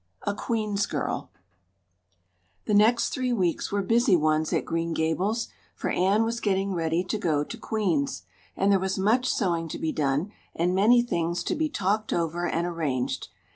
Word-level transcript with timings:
A 0.23 0.33
Queen's 0.33 0.87
Girl 0.87 1.29
THE 2.65 2.73
next 2.73 3.09
three 3.09 3.31
weeks 3.31 3.71
were 3.71 3.83
busy 3.83 4.15
ones 4.15 4.51
at 4.51 4.65
Green 4.65 4.95
Gables, 4.95 5.49
for 5.75 5.91
Anne 5.91 6.23
was 6.23 6.39
getting 6.39 6.73
ready 6.73 7.03
to 7.03 7.19
go 7.19 7.43
to 7.43 7.55
Queen's, 7.59 8.23
and 8.57 8.71
there 8.71 8.79
was 8.79 8.97
much 8.97 9.29
sewing 9.31 9.67
to 9.67 9.77
be 9.77 9.91
done, 9.91 10.31
and 10.55 10.73
many 10.73 11.03
things 11.03 11.43
to 11.43 11.55
be 11.55 11.69
talked 11.69 12.11
over 12.13 12.47
and 12.47 12.65
arranged. 12.65 13.27